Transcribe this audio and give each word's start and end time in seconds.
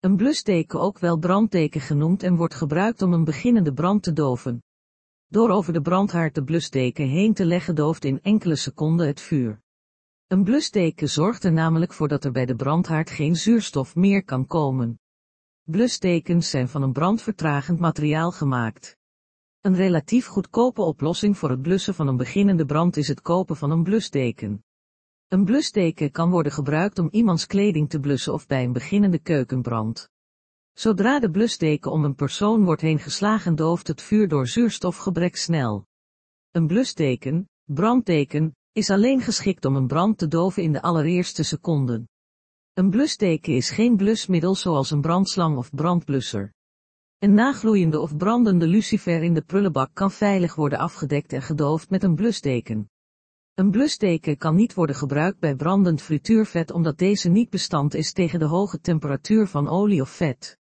Een 0.00 0.16
blusteken 0.16 0.80
ook 0.80 0.98
wel 0.98 1.16
brandteken 1.16 1.80
genoemd 1.80 2.22
en 2.22 2.36
wordt 2.36 2.54
gebruikt 2.54 3.02
om 3.02 3.12
een 3.12 3.24
beginnende 3.24 3.72
brand 3.72 4.02
te 4.02 4.12
doven. 4.12 4.62
Door 5.26 5.50
over 5.50 5.72
de 5.72 5.80
brandhaard 5.80 6.34
de 6.34 6.44
blusteken 6.44 7.08
heen 7.08 7.34
te 7.34 7.44
leggen 7.44 7.74
dooft 7.74 8.04
in 8.04 8.22
enkele 8.22 8.56
seconden 8.56 9.06
het 9.06 9.20
vuur. 9.20 9.60
Een 10.26 10.44
blusteken 10.44 11.08
zorgt 11.08 11.44
er 11.44 11.52
namelijk 11.52 11.92
voor 11.92 12.08
dat 12.08 12.24
er 12.24 12.32
bij 12.32 12.46
de 12.46 12.56
brandhaard 12.56 13.10
geen 13.10 13.36
zuurstof 13.36 13.94
meer 13.94 14.24
kan 14.24 14.46
komen. 14.46 15.00
Blustekens 15.62 16.50
zijn 16.50 16.68
van 16.68 16.82
een 16.82 16.92
brandvertragend 16.92 17.78
materiaal 17.78 18.30
gemaakt. 18.30 18.96
Een 19.60 19.74
relatief 19.74 20.26
goedkope 20.26 20.82
oplossing 20.82 21.38
voor 21.38 21.50
het 21.50 21.62
blussen 21.62 21.94
van 21.94 22.08
een 22.08 22.16
beginnende 22.16 22.66
brand 22.66 22.96
is 22.96 23.08
het 23.08 23.20
kopen 23.20 23.56
van 23.56 23.70
een 23.70 23.82
blusteken. 23.82 24.64
Een 25.28 25.44
blusteken 25.44 26.10
kan 26.10 26.30
worden 26.30 26.52
gebruikt 26.52 26.98
om 26.98 27.08
iemands 27.10 27.46
kleding 27.46 27.90
te 27.90 28.00
blussen 28.00 28.32
of 28.32 28.46
bij 28.46 28.64
een 28.64 28.72
beginnende 28.72 29.18
keukenbrand. 29.18 30.08
Zodra 30.72 31.20
de 31.20 31.30
blusteken 31.30 31.90
om 31.90 32.04
een 32.04 32.14
persoon 32.14 32.64
wordt 32.64 32.80
heen 32.80 32.98
geslagen 32.98 33.54
dooft 33.54 33.86
het 33.86 34.02
vuur 34.02 34.28
door 34.28 34.46
zuurstofgebrek 34.46 35.36
snel. 35.36 35.86
Een 36.50 36.66
blusteken, 36.66 37.48
brandteken, 37.64 38.56
is 38.72 38.90
alleen 38.90 39.20
geschikt 39.20 39.64
om 39.64 39.76
een 39.76 39.86
brand 39.86 40.18
te 40.18 40.28
doven 40.28 40.62
in 40.62 40.72
de 40.72 40.82
allereerste 40.82 41.42
seconden. 41.42 42.08
Een 42.72 42.90
blusteken 42.90 43.54
is 43.54 43.70
geen 43.70 43.96
blusmiddel 43.96 44.54
zoals 44.54 44.90
een 44.90 45.00
brandslang 45.00 45.56
of 45.56 45.70
brandblusser. 45.70 46.52
Een 47.18 47.34
nagloeiende 47.34 48.00
of 48.00 48.16
brandende 48.16 48.66
lucifer 48.66 49.22
in 49.22 49.34
de 49.34 49.42
prullenbak 49.42 49.90
kan 49.92 50.10
veilig 50.10 50.54
worden 50.54 50.78
afgedekt 50.78 51.32
en 51.32 51.42
gedoofd 51.42 51.90
met 51.90 52.02
een 52.02 52.14
blusteken. 52.14 52.88
Een 53.58 53.70
blusteken 53.70 54.38
kan 54.38 54.54
niet 54.54 54.74
worden 54.74 54.96
gebruikt 54.96 55.38
bij 55.38 55.54
brandend 55.54 56.02
frituurvet 56.02 56.70
omdat 56.70 56.98
deze 56.98 57.28
niet 57.28 57.50
bestand 57.50 57.94
is 57.94 58.12
tegen 58.12 58.38
de 58.38 58.44
hoge 58.44 58.80
temperatuur 58.80 59.46
van 59.46 59.68
olie 59.68 60.00
of 60.00 60.10
vet. 60.10 60.57